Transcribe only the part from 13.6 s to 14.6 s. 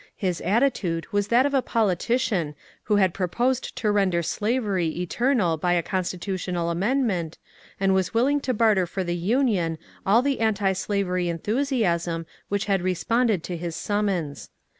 summons.